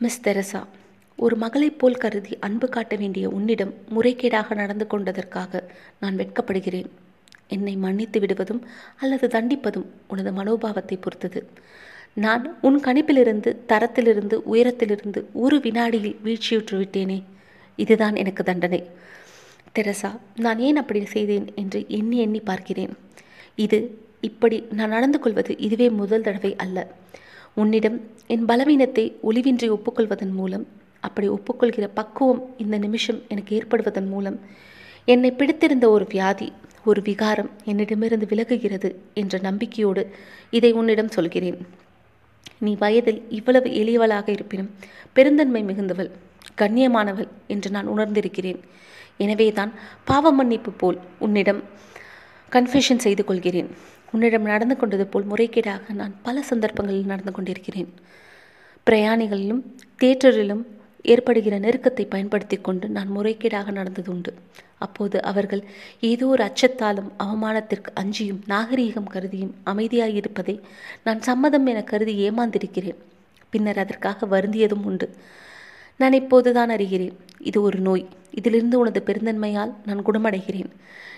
[0.00, 0.62] மிஸ் தெரசா
[1.18, 5.62] ஒரு மகளைப் போல் கருதி அன்பு காட்ட வேண்டிய உன்னிடம் முறைகேடாக நடந்து கொண்டதற்காக
[6.00, 6.88] நான் வெட்கப்படுகிறேன்.
[7.48, 8.62] என்னை மன்னித்து விடுவதும்
[9.00, 11.40] அல்லது தண்டிப்பதும் உனது மனோபாவத்தை பொறுத்தது.
[12.16, 17.22] நான் உன் கணிப்பிலிருந்து தரத்திலிருந்து உயரத்திலிருந்து ஒரு வினாடியில் வீழ்ச்சியுற்று விட்டேனே.
[17.76, 18.80] இதுதான் எனக்கு தண்டனை.
[19.72, 22.92] தெரசா நான் ஏன் அப்படி செய்தேன் என்று எண்ணி எண்ணி பார்க்கிறேன்.
[23.54, 23.78] இது
[24.20, 26.86] இப்படி நான் நடந்து கொள்வது இதுவே முதல் தடவை அல்ல.
[27.54, 30.66] உன்னிடம் என் பலவீனத்தை ஒளிவின்றி ஒப்புக்கொள்வதன் மூலம்
[31.00, 34.40] அப்படி ஒப்புக்கொள்கிற பக்குவம் இந்த நிமிஷம் எனக்கு ஏற்படுவதன் மூலம்
[35.04, 36.52] என்னை பிடித்திருந்த ஒரு வியாதி
[36.84, 40.02] ஒரு விகாரம் என்னிடமிருந்து விலகுகிறது என்ற நம்பிக்கையோடு
[40.50, 41.58] இதை உன்னிடம் சொல்கிறேன்.
[42.58, 44.70] நீ வயதில் இவ்வளவு எளியவளாக இருப்பினும்
[45.12, 46.10] பெருந்தன்மை மிகுந்தவள்
[46.58, 48.60] கண்ணியமானவள் என்று நான் உணர்ந்திருக்கிறேன்.
[49.18, 49.72] எனவேதான்
[50.04, 51.62] பாவ மன்னிப்பு போல் உன்னிடம்
[52.52, 53.70] கன்ஃபெஷன் செய்து கொள்கிறேன்.
[54.12, 57.94] உன்னிடம் நடந்து கொண்டது போல் முறைகேடாக நான் பல சந்தர்ப்பங்களில் நடந்து கொண்டிருக்கிறேன்.
[58.90, 59.62] பிரயாணிகளிலும்
[60.02, 60.64] தேட்டரிலும்
[61.04, 64.32] ஏற்படுகிற நெருக்கத்தை பயன்படுத்தி கொண்டு நான் முறைகேடாக நடந்ததுண்டு
[64.78, 65.62] அப்போது அவர்கள்
[66.00, 70.56] ஏதோ ஒரு அச்சத்தாலும் அவமானத்திற்கு அஞ்சியும் நாகரீகம் கருதியும் அமைதியாயிருப்பதை
[71.04, 72.98] நான் சம்மதம் என கருதி ஏமாந்திருக்கிறேன்.
[73.50, 75.08] பின்னர் அதற்காக வருந்தியதும் உண்டு.
[76.00, 78.04] நான் இப்போதுதான் அறிகிறேன் இது ஒரு நோய்.
[78.30, 80.70] இதிலிருந்து உனது பெருந்தன்மையால் நான் குணமடைகிறேன்.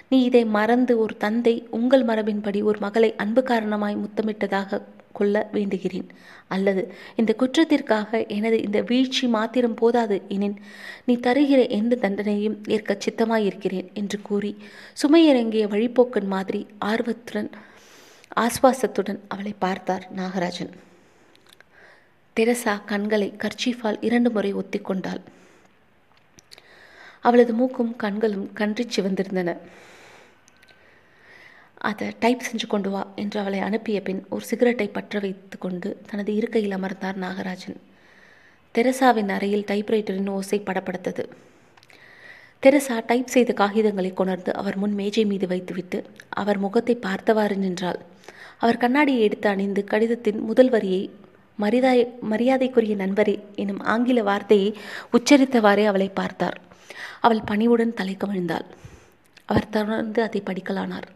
[0.09, 4.81] நீ இதை மறந்து ஒரு தந்தை உங்கள் மரபின்படி ஒரு மகளை அன்பு காரணமாய் முத்தமிட்டதாக
[5.19, 6.09] கொள்ள வேண்டுகிறேன்.
[6.55, 6.83] அல்லது
[7.17, 10.57] இந்த குற்றத்திற்காக எனது இந்த வீழ்ச்சி மாத்திரம் போதாது எனின்
[11.07, 14.53] நீ தருகிற எந்த தண்டனையும் ஏற்க சித்தமாயிருக்கிறேன் என்று கூறி
[15.03, 17.51] சுமையிறங்கிய வழிப்போக்கன் மாதிரி ஆர்வத்துடன்
[18.45, 20.73] ஆஸ்வாசத்துடன் அவளை பார்த்தார் நாகராஜன்.
[22.37, 25.23] தெரசா கண்களை கர்ச்சீஃபால் இரண்டு முறை ஒத்திக்கொண்டாள்.
[27.21, 29.51] அவளது மூக்கும் கண்களும் கன்றி சிவந்திருந்தன.
[31.79, 36.35] அதை டைப் செஞ்சு கொண்டு வா என்று அவளை அனுப்பிய பின் ஒரு சிகரெட்டை பற்ற வைத்து கொண்டு தனது
[36.35, 37.77] இருக்கையில் அமர்ந்தார் நாகராஜன்.
[38.75, 41.25] தெரசாவின் அறையில் டைப்ரைட்டரின் ஓசை படப்படுத்தது.
[42.61, 48.01] தெரசா டைப் செய்த காகிதங்களை கொணர்ந்து அவர் முன் மேஜை மீது வைத்துவிட்டு அவர் முகத்தை பார்த்தவாறு நின்றாள்.
[48.59, 51.11] அவர் கண்ணாடியை எடுத்து அணிந்து கடிதத்தின் முதல் வரியை
[51.57, 54.77] மரியாதை மரியாதைக்குரிய நண்பரே எனும் ஆங்கில வார்த்தையை
[55.13, 56.61] உச்சரித்தவாறே அவளை பார்த்தார்.
[57.21, 58.67] அவள் பணிவுடன் தலை கவிழ்ந்தாள்.
[59.45, 61.09] அவர் தொடர்ந்து அதை படிக்கலானார்.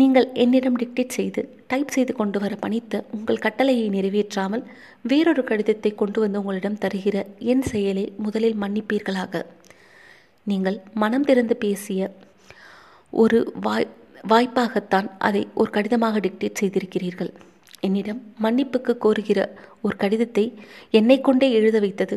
[0.00, 4.62] நீங்கள் என்னிடம் டிக்டேட் செய்து டைப் செய்து கொண்டு வர பணித்த உங்கள் கட்டளையை நிறைவேற்றாமல்
[5.10, 7.16] வேறொரு கடிதத்தை கொண்டு வந்து உங்களிடம் தருகிற
[7.52, 9.42] என் செயலை முதலில் மன்னிப்பீர்களாக.
[10.46, 12.10] நீங்கள் மனம் திறந்து பேசிய
[13.12, 13.88] ஒரு வாய்
[14.30, 17.32] வாய்ப்பாகத்தான் அதை ஒரு கடிதமாக டிக்டேட் செய்திருக்கிறீர்கள்.
[17.86, 19.40] என்னிடம் மன்னிப்புக்கு கோருகிற
[19.86, 20.44] ஒரு கடிதத்தை
[20.98, 22.16] என்னை கொண்டே எழுத வைத்தது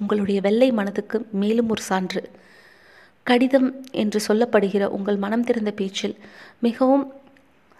[0.00, 2.22] உங்களுடைய வெள்ளை மனதுக்கு மேலும் ஒரு சான்று.
[3.26, 3.68] கடிதம்
[4.02, 6.16] என்று சொல்லப்படுகிற உங்கள் மனம் திறந்த பேச்சில்
[6.60, 7.06] மிகவும்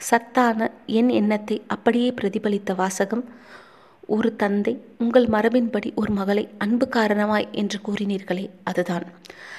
[0.01, 0.61] சத்தான
[0.99, 3.25] என் எண்ணத்தை அப்படியே பிரதிபலித்த வாசகம்
[4.09, 9.07] ஒரு தந்தை உங்கள் மரபின்படி ஒரு மகளை அன்பு காரணமாய் என்று கூறினீர்களே அதுதான்.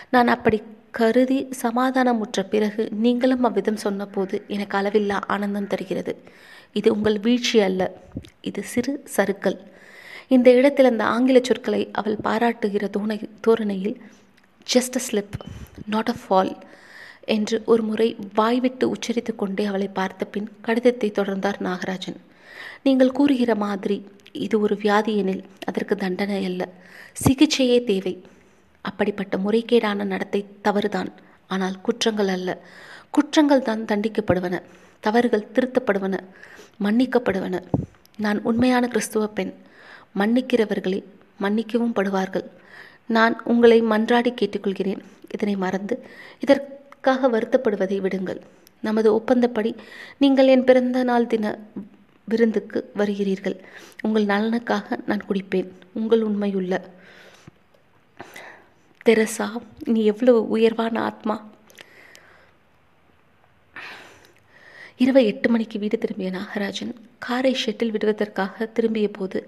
[0.10, 0.58] நான் அப்படி
[0.92, 6.14] கருதி சமாதானமுற்ற பிறகு நீங்களும் அவ்விதம் சொன்னபோது எனக்கு அளவில்லா ஆனந்தம் தருகிறது.
[6.76, 7.82] இது உங்கள் வீழ்ச்சி அல்ல
[8.42, 9.58] இது சிறு சறுக்கல்.
[10.28, 13.98] இந்த இடத்தில் அந்த ஆங்கில சொற்களை அவள் பாராட்டுகிற தோணை தோரணையில்
[14.72, 15.36] just a slip
[15.94, 16.52] not a fall
[17.36, 18.08] என்று ஒரு முறை
[18.40, 22.18] வாய்விட்டு உச்சரித்து கொண்டே அவளை பார்த்த பின் கடிதத்தை தொடர்ந்தார் நாகராஜன்.
[22.86, 23.98] நீங்கள் கூறுகிற மாதிரி
[24.46, 26.64] இது ஒரு வியாதி எனில் அதற்கு தண்டனை அல்ல
[27.24, 28.14] சிகிச்சையே தேவை.
[28.82, 31.12] அப்படிப்பட்ட முறைகேடான நடத்தை தவறுதான்
[31.54, 32.50] ஆனால் குற்றங்கள் அல்ல.
[33.18, 34.56] குற்றங்கள் தான் தண்டிக்கப்படுவன
[35.04, 36.16] தவறுகள் திருத்தப்படுவன
[36.86, 37.56] மன்னிக்கப்படுவன.
[38.26, 39.54] நான் உண்மையான கிறிஸ்துவ பெண்
[40.20, 41.00] மன்னிக்கிறவர்களே
[41.44, 42.48] மன்னிக்கவும் படுவார்கள்.
[43.08, 45.02] நான் உங்களை மன்றாடி கேட்டுக்கொள்கிறேன்.
[45.34, 46.06] இதனை மறந்து
[46.40, 48.42] இதற்காக வருத்தப்படுவதை விடுங்கள்.
[48.82, 49.76] நமது ஒப்பந்தப்படி
[50.18, 51.58] நீங்கள் என் பிறந்த நாள் தின
[52.24, 53.58] விருந்துக்கு வருகிறீர்கள்.
[54.02, 55.70] உங்கள் நலனுக்காக நான் குடிப்பேன்.
[55.94, 56.82] உங்கள் உண்மையுள்ள
[59.04, 59.48] தெரசா
[59.84, 61.36] நீ எவ்வளவு உயர்வான ஆத்மா.
[65.00, 69.40] இரவு எட்டு மணிக்கு வீடு திரும்பிய நாகராஜன் காரை ஷெட்டில் விடுவதற்காக திரும்பிய போது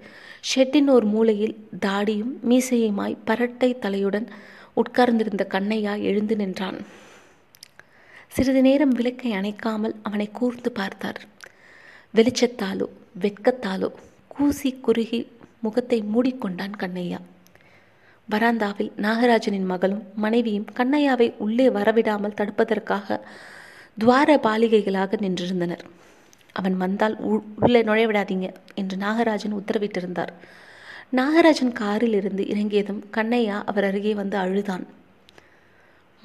[0.50, 4.28] ஷெட்டின் ஒரு மூலையில் தாடியும் மீசையுமாய் பரட்டை தலையுடன்
[4.74, 6.78] உட்கார்ந்திருந்த கண்ணையா எழுந்து நின்றான்.
[8.28, 11.20] சிறிது நேரம் விளக்கை அணைக்காமல் அவனை கூர்ந்து பார்த்தார்.
[12.14, 12.88] வெளிச்சத்தாலோ
[13.20, 13.90] வெட்கத்தாலோ
[14.28, 15.20] கூசி குறுகி
[15.60, 17.20] முகத்தை மூடிக்கொண்டான் கண்ணையா.
[18.28, 23.18] வராந்தாவில் நாகராஜனின் மகளும் மனைவியும் கண்ணையாவை உள்ளே வரவிடாமல் தடுப்பதற்காக
[24.00, 25.84] துவார பாலிகைகளாக நின்றிருந்தனர்.
[26.52, 27.16] அவன் வந்தால்
[27.60, 30.32] உள்ளே நுழைய விடாதீங்க என்று நாகராஜன் உத்தரவிட்டிருந்தார்.
[31.16, 34.86] நாகராஜன் காரில் இருந்து இறங்கியதும் கண்ணையா அவர் அருகே வந்து அழுதான்.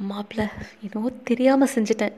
[0.09, 0.43] மாப்பிள்ள
[0.81, 2.15] என்னவோ தெரியாமல் செஞ்சிட்டேன்.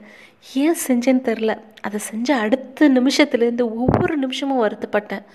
[0.53, 1.59] ஏன் செஞ்சேன்னு தெரில.
[1.81, 5.25] அதை செஞ்ச அடுத்த நிமிஷத்துலேருந்து ஒவ்வொரு நிமிஷமும் வருத்தப்பட்டேன்.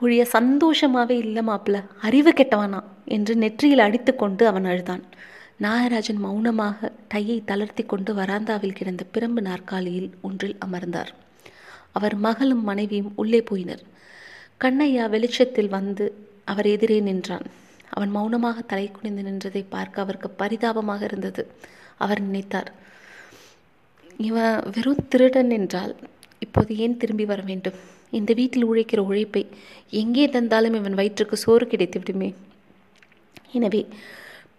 [0.00, 5.02] ஒழிய சந்தோஷமாகவே இல்லை மாப்பிள்ள அறிவு கெட்டவனா என்று நெற்றியில் அடித்து கொண்டு அவன் அழுதான்.
[5.64, 11.10] நாகராஜன் மௌனமாக டையை தளர்த்தி கொண்டு வராந்தாவில் கிடந்த பிரம்பு நாற்காலியில் ஒன்றில் அமர்ந்தார்.
[11.96, 13.82] அவர் மகளும் மனைவியும் உள்ளே போயினர்.
[14.62, 16.04] கண்ணையா வெளிச்சத்தில் வந்து
[16.52, 17.46] அவர் எதிரே நின்றான்.
[17.96, 21.42] அவன் மௌனமாக தலை குனிந்து நின்றதை பார்க்க அவருக்கு பரிதாபமாக இருந்தது.
[22.04, 22.70] அவர் நினைத்தார்
[24.28, 25.92] இவன் வெறும் திருடன் என்றால்
[26.44, 27.78] இப்போது ஏன் திரும்பி வர வேண்டும்?
[28.18, 29.42] இந்த வீட்டில் உழைக்கிற உழைப்பை
[30.02, 32.30] எங்கே தந்தாலும் இவன் வயிற்றுக்கு சோறு கிடைத்து விடுமே?
[33.58, 33.82] எனவே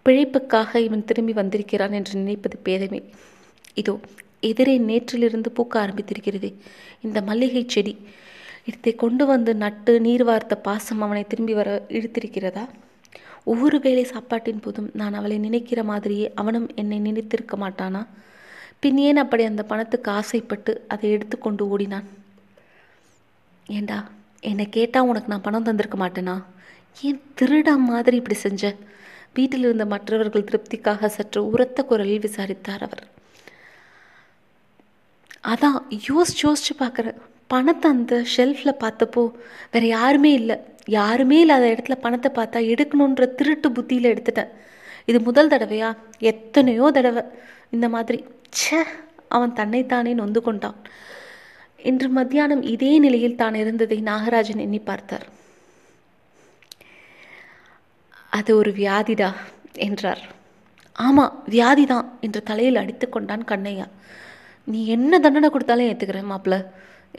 [0.06, 3.00] பிழைப்புக்காக இவன் திரும்பி வந்திருக்கிறான் என்று நினைப்பது பேதமே.
[3.74, 4.00] இதோ
[4.40, 6.48] எதிரே நேற்றிலிருந்து பூக்க ஆரம்பித்திருக்கிறது.
[7.02, 7.94] இந்த மல்லிகை செடி
[8.66, 12.64] இதை கொண்டு வந்து நட்டு நீர் வார்த்த பாசம் அவனை திரும்பி வர இழுத்திருக்கிறதா?
[13.44, 18.02] ஒவ்வொரு வேளை சாப்பாட்டின் போதும் நான் அவளை நினைக்கிற மாதிரியே அவனும் என்னை நினைத்திருக்க மாட்டானா?
[18.80, 22.06] பின் ஏன் அப்படி அந்த பணத்துக்கு ஆசைப்பட்டு அதை எடுத்துக்கொண்டு ஓடினான்?
[23.66, 23.98] ஏண்டா
[24.40, 26.36] என்னை கேட்டால் உனக்கு நான் பணம் தந்திருக்க மாட்டேனா?
[27.02, 28.74] ஏன் திருடா மாதிரி இப்படி செஞ்ச?
[29.34, 33.04] வீட்டில் இருந்த மற்றவர்கள் திருப்திக்காக சற்று உரத்த குரலில் விசாரித்தார் அவர்.
[35.52, 37.18] அதான் யோசிச்சு யோசிச்சு பார்க்குறேன்.
[37.46, 39.22] பணத்தை அந்த ஷெல்ஃபில் பார்த்தப்போ
[39.72, 40.56] வேற யாருமே இல்லை.
[40.98, 44.52] யாருமே இல்லாத இடத்துல பணத்தை பார்த்தா எடுக்கணுன்ற திருட்டு புத்தியில் எடுத்துட்டேன்.
[45.10, 45.90] இது முதல் தடவையா?
[46.32, 47.22] எத்தனையோ தடவை.
[47.70, 48.18] இந்த மாதிரி.
[48.56, 48.80] ச்சே
[49.28, 50.78] அவன் தன்னைத்தானே நொந்து கொண்டான்.
[51.78, 55.26] இன்று மத்தியானம் இதே நிலையில் தான் இருந்ததை நாகராஜன் எண்ணி பார்த்தார்.
[58.38, 59.28] அது ஒரு வியாதிடா
[59.86, 60.22] என்றார்.
[61.06, 63.86] ஆமாம் வியாதி தான் என்று தலையில் அடித்து கொண்டான் கண்ணையா.
[64.72, 66.58] நீ என்ன தண்டனை கொடுத்தாலும் ஏற்றுக்கிறேன் மாப்பிள்ள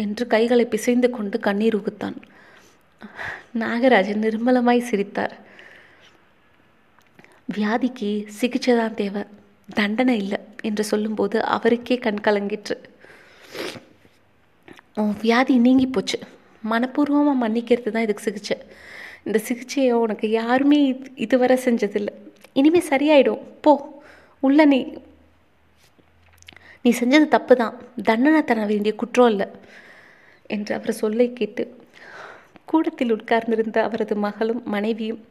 [0.04, 2.18] என்று கைகளை பிசைந்து கொண்டு கண்ணீர் உகுத்தான்
[3.62, 5.36] நாகராஜன் நிர்மலமாய் சிரித்தார்.
[7.58, 9.24] வியாதிக்கு சிகிச்சை தான் தேவை
[9.80, 12.76] தண்டனை இல்லை என்று சொல்லும்போது அவருக்கே கண் கலங்கிற்று.
[15.02, 16.18] உன் வியாதி நீங்கி போச்சு.
[16.72, 18.58] மனப்பூர்வமாக மன்னிக்கிறது தான் இதுக்கு சிகிச்சை.
[19.26, 22.08] இந்த சிகிச்சையை உனக்கு யாருமே இது- இதுவரை செஞ்சதில்லை.
[22.54, 23.42] இனிமேல் சரியாயிடும்.
[23.62, 24.04] போ.
[24.40, 24.94] உள்ள நீ
[26.82, 29.48] நீ செஞ்சது தப்பு தான் தண்டனை தர வேண்டிய குற்றம் இல்லை
[30.48, 31.78] என்று அவர் சொல்லை கேட்டு
[32.66, 35.28] கூடத்தில் உட்கார்ந்திருந்த அவரது மகளும் மனைவியும்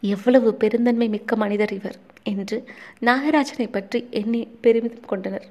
[0.00, 2.64] எவ்வளவு பெருந்தன்மை மிக்க மனிதர் இவர் என்று
[3.00, 5.46] நாகராஜனை பற்றி எண்ணி பெருமிதம் கொண்டனர்.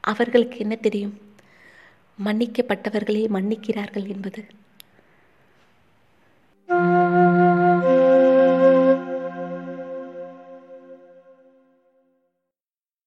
[0.00, 1.20] அவர்களுக்கு என்ன தெரியும்?
[2.24, 4.44] மன்னிக்கப்பட்டவர்களே மன்னிக்கிறார்கள் என்பது.